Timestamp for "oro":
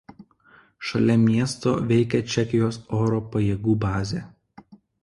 3.03-3.21